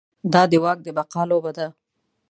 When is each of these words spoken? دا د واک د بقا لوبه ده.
دا 0.33 0.41
د 0.51 0.53
واک 0.63 0.79
د 0.83 0.87
بقا 0.97 1.21
لوبه 1.31 1.51
ده. 1.57 1.67